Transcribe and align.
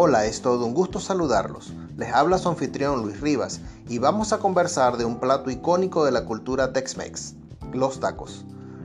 Hola, 0.00 0.26
es 0.26 0.42
todo 0.42 0.64
un 0.64 0.74
gusto 0.74 1.00
saludarlos. 1.00 1.72
Les 1.96 2.14
habla 2.14 2.38
su 2.38 2.48
anfitrión 2.48 3.02
Luis 3.02 3.20
Rivas 3.20 3.60
y 3.88 3.98
vamos 3.98 4.32
a 4.32 4.38
conversar 4.38 4.96
de 4.96 5.04
un 5.04 5.18
plato 5.18 5.50
icónico 5.50 6.04
de 6.04 6.12
la 6.12 6.24
cultura 6.24 6.72
Tex-Mex, 6.72 7.34
los 7.72 7.98
tacos. 7.98 8.44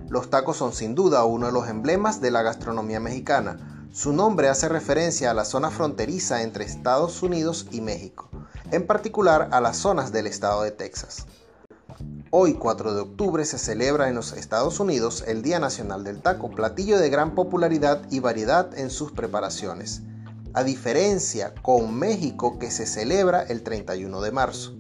Los 0.10 0.32
tacos 0.32 0.58
son 0.58 0.74
sin 0.74 0.96
duda 0.96 1.24
uno 1.24 1.46
de 1.46 1.52
los 1.52 1.70
emblemas 1.70 2.20
de 2.20 2.32
la 2.32 2.42
gastronomía 2.42 3.00
mexicana. 3.00 3.86
Su 3.92 4.12
nombre 4.12 4.50
hace 4.50 4.68
referencia 4.70 5.30
a 5.30 5.36
la 5.36 5.46
zona 5.46 5.70
fronteriza 5.70 6.42
entre 6.42 6.66
Estados 6.66 7.22
Unidos 7.22 7.68
y 7.70 7.82
México, 7.82 8.28
en 8.72 8.88
particular 8.88 9.50
a 9.52 9.62
las 9.62 9.78
zonas 9.78 10.12
del 10.14 10.26
estado 10.26 10.64
de 10.64 10.72
Texas. 10.72 11.28
Hoy, 12.32 12.56
4 12.56 12.96
de 12.96 13.02
octubre, 13.02 13.46
se 13.46 13.60
celebra 13.60 14.10
en 14.10 14.16
los 14.16 14.32
Estados 14.32 14.80
Unidos 14.80 15.24
el 15.28 15.44
Día 15.44 15.60
Nacional 15.60 16.04
del 16.04 16.24
Taco, 16.24 16.50
platillo 16.50 16.98
de 16.98 17.12
gran 17.12 17.36
popularidad 17.36 18.02
y 18.10 18.20
variedad 18.20 18.76
en 18.76 18.90
sus 18.90 19.12
preparaciones 19.12 20.02
a 20.56 20.64
diferencia 20.64 21.54
con 21.64 21.96
México 21.96 22.60
que 22.60 22.70
se 22.70 22.86
celebra 22.86 23.42
el 23.42 23.64
31 23.64 24.22
de 24.22 24.32
marzo. 24.32 24.76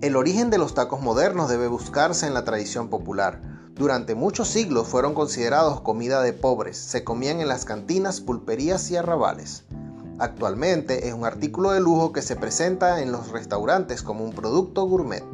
El 0.00 0.16
origen 0.16 0.50
de 0.50 0.58
los 0.58 0.74
tacos 0.74 1.00
modernos 1.00 1.48
debe 1.48 1.68
buscarse 1.68 2.26
en 2.26 2.34
la 2.34 2.44
tradición 2.44 2.88
popular. 2.88 3.40
Durante 3.74 4.16
muchos 4.16 4.48
siglos 4.48 4.88
fueron 4.88 5.14
considerados 5.14 5.82
comida 5.82 6.20
de 6.22 6.32
pobres, 6.32 6.76
se 6.76 7.04
comían 7.04 7.40
en 7.40 7.48
las 7.48 7.64
cantinas, 7.64 8.20
pulperías 8.20 8.90
y 8.90 8.96
arrabales. 8.96 9.64
Actualmente 10.18 11.06
es 11.06 11.14
un 11.14 11.24
artículo 11.24 11.70
de 11.70 11.80
lujo 11.80 12.12
que 12.12 12.20
se 12.20 12.34
presenta 12.34 13.02
en 13.02 13.12
los 13.12 13.30
restaurantes 13.30 14.02
como 14.02 14.24
un 14.24 14.32
producto 14.32 14.84
gourmet. 14.84 15.24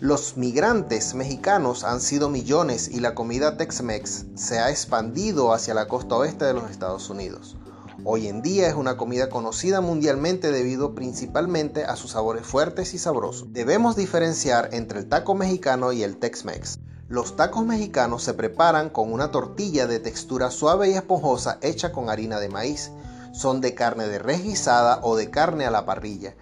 Los 0.00 0.38
migrantes 0.38 1.14
mexicanos 1.14 1.84
han 1.84 2.00
sido 2.00 2.30
millones 2.30 2.88
y 2.88 3.00
la 3.00 3.14
comida 3.14 3.58
Tex-Mex 3.58 4.28
se 4.34 4.58
ha 4.58 4.70
expandido 4.70 5.52
hacia 5.52 5.74
la 5.74 5.88
costa 5.88 6.16
oeste 6.16 6.46
de 6.46 6.54
los 6.54 6.70
Estados 6.70 7.10
Unidos. 7.10 7.58
Hoy 8.02 8.28
en 8.28 8.40
día 8.40 8.66
es 8.66 8.74
una 8.74 8.96
comida 8.96 9.28
conocida 9.28 9.82
mundialmente 9.82 10.52
debido 10.52 10.94
principalmente 10.94 11.84
a 11.84 11.96
sus 11.96 12.12
sabores 12.12 12.46
fuertes 12.46 12.94
y 12.94 12.98
sabrosos. 12.98 13.52
Debemos 13.52 13.94
diferenciar 13.94 14.70
entre 14.72 15.00
el 15.00 15.08
taco 15.10 15.34
mexicano 15.34 15.92
y 15.92 16.02
el 16.02 16.16
Tex-Mex. 16.16 16.78
Los 17.08 17.36
tacos 17.36 17.66
mexicanos 17.66 18.22
se 18.22 18.32
preparan 18.32 18.88
con 18.88 19.12
una 19.12 19.30
tortilla 19.30 19.86
de 19.86 20.00
textura 20.00 20.50
suave 20.50 20.88
y 20.88 20.94
esponjosa 20.94 21.58
hecha 21.60 21.92
con 21.92 22.08
harina 22.08 22.40
de 22.40 22.48
maíz. 22.48 22.90
Son 23.34 23.60
de 23.60 23.74
carne 23.74 24.08
de 24.08 24.18
res 24.18 24.42
guisada 24.44 25.00
o 25.02 25.14
de 25.14 25.28
carne 25.28 25.66
a 25.66 25.70
la 25.70 25.84
parrilla 25.84 26.36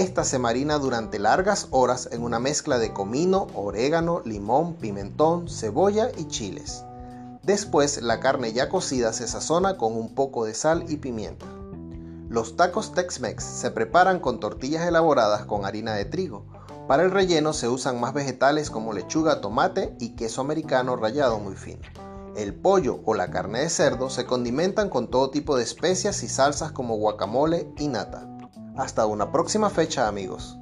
esta 0.00 0.22
se 0.22 0.38
marina 0.38 0.78
durante 0.78 1.18
largas 1.18 1.66
horas 1.72 2.08
en 2.12 2.22
una 2.22 2.38
mezcla 2.38 2.78
de 2.78 2.92
comino, 2.92 3.48
orégano, 3.54 4.22
limón, 4.24 4.74
pimentón, 4.74 5.48
cebolla 5.48 6.10
y 6.16 6.28
chiles. 6.28 6.84
Después 7.42 8.00
la 8.00 8.20
carne 8.20 8.52
ya 8.52 8.68
cocida 8.68 9.12
se 9.12 9.26
sazona 9.26 9.76
con 9.76 9.96
un 9.96 10.14
poco 10.14 10.44
de 10.44 10.54
sal 10.54 10.84
y 10.88 10.98
pimienta. 10.98 11.46
Los 12.28 12.56
tacos 12.56 12.92
Tex-Mex 12.92 13.42
se 13.42 13.72
preparan 13.72 14.20
con 14.20 14.38
tortillas 14.38 14.86
elaboradas 14.86 15.46
con 15.46 15.64
harina 15.64 15.94
de 15.94 16.04
trigo. 16.04 16.44
Para 16.86 17.02
el 17.02 17.10
relleno 17.10 17.52
se 17.52 17.68
usan 17.68 17.98
más 17.98 18.14
vegetales 18.14 18.70
como 18.70 18.92
lechuga, 18.92 19.40
tomate 19.40 19.96
y 19.98 20.14
queso 20.14 20.42
americano 20.42 20.94
rallado 20.94 21.40
muy 21.40 21.56
fino. 21.56 21.82
El 22.36 22.54
pollo 22.54 23.00
o 23.04 23.14
la 23.14 23.30
carne 23.30 23.60
de 23.60 23.68
cerdo 23.68 24.10
se 24.10 24.26
condimentan 24.26 24.90
con 24.90 25.10
todo 25.10 25.30
tipo 25.30 25.56
de 25.56 25.64
especias 25.64 26.22
y 26.22 26.28
salsas 26.28 26.70
como 26.70 26.96
guacamole 26.96 27.72
y 27.78 27.88
nata. 27.88 28.37
Hasta 28.78 29.06
una 29.06 29.32
próxima 29.32 29.70
fecha 29.70 30.06
amigos. 30.06 30.57